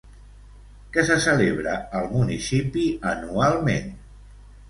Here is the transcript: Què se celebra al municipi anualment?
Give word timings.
Què 0.95 1.01
se 1.09 1.17
celebra 1.25 1.75
al 1.99 2.09
municipi 2.15 2.85
anualment? 3.13 3.93